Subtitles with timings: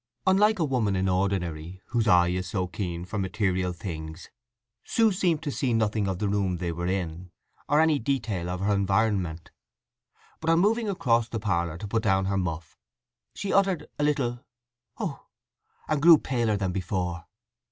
[0.25, 4.31] Unlike a woman in ordinary, whose eye is so keen for material things,
[4.83, 7.29] Sue seemed to see nothing of the room they were in,
[7.69, 9.51] or any detail of her environment.
[10.39, 12.79] But on moving across the parlour to put down her muff
[13.35, 14.43] she uttered a little
[14.97, 15.27] "Oh!"
[15.87, 17.27] and grew paler than before.